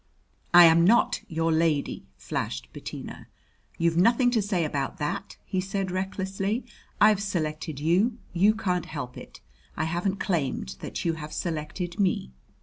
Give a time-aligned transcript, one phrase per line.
[0.51, 3.27] "I am not your lady," flashed Bettina.
[3.77, 6.65] "You've nothing to say about that," he said recklessly.
[6.99, 9.41] "I've selected you; you can't help it.
[9.77, 12.31] I haven't claimed that you have selected me."